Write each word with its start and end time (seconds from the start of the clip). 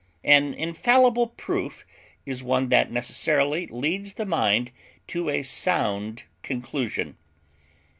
An 0.23 0.55
infallible 0.55 1.27
proof 1.27 1.85
is 2.25 2.41
one 2.41 2.69
that 2.69 2.89
necessarily 2.91 3.67
leads 3.67 4.13
the 4.13 4.25
mind 4.25 4.71
to 5.05 5.29
a 5.29 5.43
sound 5.43 6.23
conclusion. 6.41 7.17